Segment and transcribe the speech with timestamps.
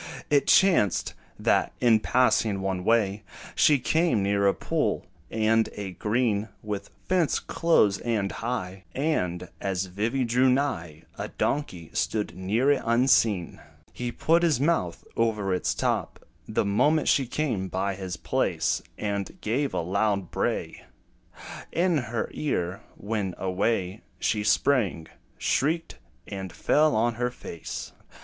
[0.31, 3.21] It chanced, that, in passing one way,
[3.53, 9.85] She came near a pool, and a green With fence close and high; And, as
[9.85, 13.61] Vivy drew nigh, A donkey stood near it unseen.
[13.93, 19.39] He put his mouth over its top, The moment she came by his place; And
[19.39, 20.83] gave a loud bray
[21.71, 27.91] In her ear, when, away She sprang, shrieked, and fell on her face.